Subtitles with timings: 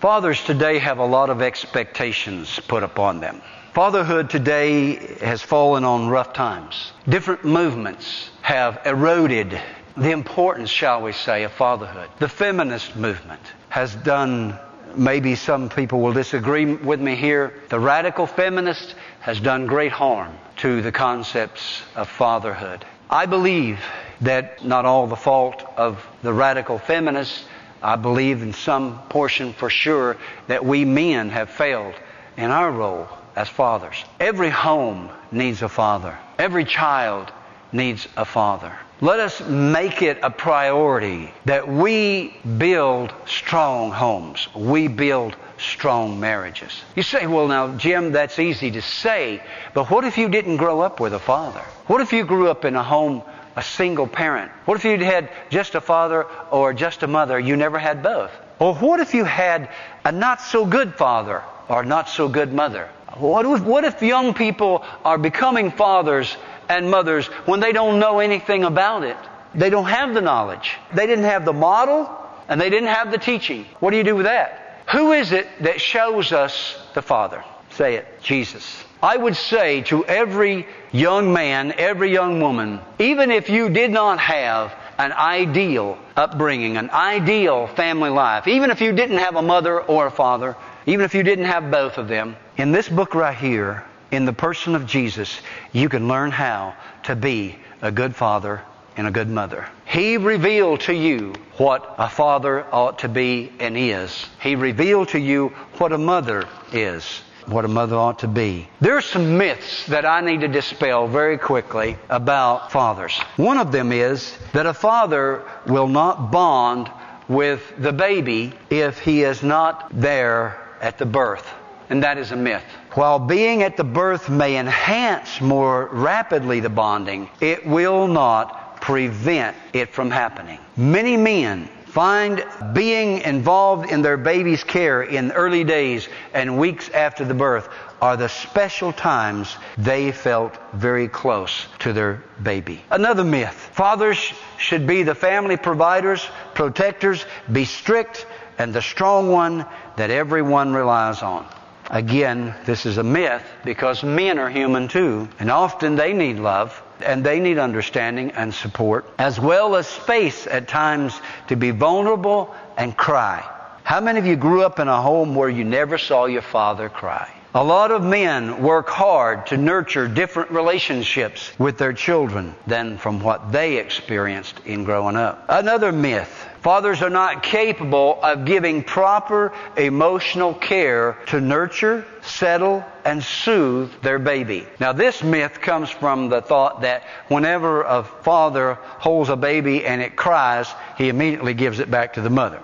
[0.00, 3.42] Fathers today have a lot of expectations put upon them.
[3.74, 6.92] Fatherhood today has fallen on rough times.
[7.08, 9.60] Different movements have eroded
[9.96, 12.08] the importance, shall we say, of fatherhood.
[12.20, 13.40] The feminist movement
[13.70, 14.56] has done,
[14.94, 20.32] maybe some people will disagree with me here, the radical feminist has done great harm
[20.58, 22.84] to the concepts of fatherhood.
[23.10, 23.80] I believe
[24.20, 27.44] that not all the fault of the radical feminists,
[27.82, 31.94] I believe in some portion for sure that we men have failed
[32.36, 34.04] in our role as fathers.
[34.18, 36.18] Every home needs a father.
[36.38, 37.32] Every child
[37.72, 38.76] needs a father.
[39.00, 44.48] Let us make it a priority that we build strong homes.
[44.54, 46.82] We build strong marriages.
[46.96, 49.40] You say, well, now, Jim, that's easy to say,
[49.72, 51.62] but what if you didn't grow up with a father?
[51.86, 53.22] What if you grew up in a home,
[53.58, 54.52] a single parent?
[54.66, 57.40] What if you had just a father or just a mother?
[57.40, 58.30] You never had both.
[58.60, 59.68] Or what if you had
[60.04, 62.88] a not so good father or not so good mother?
[63.16, 66.36] What if, what if young people are becoming fathers
[66.68, 69.16] and mothers when they don't know anything about it?
[69.56, 70.76] They don't have the knowledge.
[70.94, 72.08] They didn't have the model
[72.48, 73.66] and they didn't have the teaching.
[73.80, 74.84] What do you do with that?
[74.92, 77.42] Who is it that shows us the Father?
[77.70, 78.22] Say it.
[78.22, 78.84] Jesus.
[79.02, 84.18] I would say to every young man, every young woman, even if you did not
[84.18, 89.80] have an ideal upbringing, an ideal family life, even if you didn't have a mother
[89.80, 93.36] or a father, even if you didn't have both of them, in this book right
[93.36, 95.40] here, in the person of Jesus,
[95.72, 96.74] you can learn how
[97.04, 98.62] to be a good father
[98.96, 99.68] and a good mother.
[99.84, 104.26] He revealed to you what a father ought to be and is.
[104.42, 108.68] He revealed to you what a mother is, what a mother ought to be.
[108.80, 113.18] There are some myths that I need to dispel very quickly about fathers.
[113.36, 116.90] One of them is that a father will not bond
[117.28, 121.46] with the baby if he is not there at the birth.
[121.90, 122.64] And that is a myth.
[122.92, 129.56] While being at the birth may enhance more rapidly the bonding, it will not prevent
[129.72, 130.58] it from happening.
[130.76, 132.44] Many men find
[132.74, 137.68] being involved in their baby's care in early days and weeks after the birth
[138.00, 142.82] are the special times they felt very close to their baby.
[142.90, 143.70] Another myth.
[143.72, 148.26] Fathers should be the family providers, protectors, be strict,
[148.58, 149.66] and the strong one
[149.96, 151.46] that everyone relies on.
[151.90, 156.82] Again, this is a myth because men are human too, and often they need love
[157.00, 162.54] and they need understanding and support, as well as space at times to be vulnerable
[162.76, 163.48] and cry.
[163.84, 166.88] How many of you grew up in a home where you never saw your father
[166.88, 167.32] cry?
[167.54, 173.20] A lot of men work hard to nurture different relationships with their children than from
[173.20, 175.46] what they experienced in growing up.
[175.48, 176.28] Another myth.
[176.60, 184.18] Fathers are not capable of giving proper emotional care to nurture, settle, and soothe their
[184.18, 184.66] baby.
[184.78, 190.02] Now, this myth comes from the thought that whenever a father holds a baby and
[190.02, 192.62] it cries, he immediately gives it back to the mother.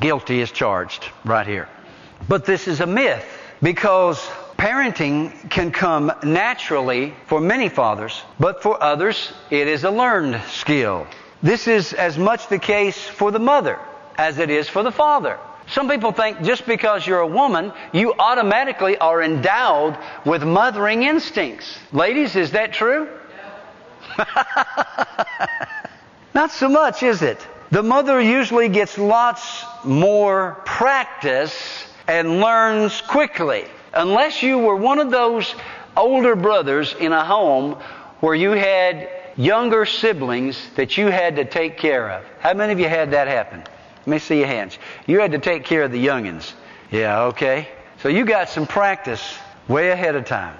[0.00, 1.68] Guilty is charged right here.
[2.28, 3.33] But this is a myth
[3.64, 4.20] because
[4.58, 11.06] parenting can come naturally for many fathers, but for others, it is a learned skill.
[11.42, 13.78] This is as much the case for the mother
[14.18, 15.38] as it is for the father.
[15.66, 19.96] Some people think just because you're a woman, you automatically are endowed
[20.26, 21.78] with mothering instincts.
[21.90, 23.08] Ladies, is that true?
[26.34, 27.38] Not so much, is it?
[27.70, 33.64] The mother usually gets lots more practice and learns quickly.
[33.92, 35.54] Unless you were one of those
[35.96, 37.74] older brothers in a home
[38.20, 42.24] where you had younger siblings that you had to take care of.
[42.40, 43.60] How many of you had that happen?
[43.60, 44.78] Let me see your hands.
[45.06, 46.52] You had to take care of the youngins.
[46.90, 47.68] Yeah, okay.
[48.00, 50.56] So you got some practice way ahead of time.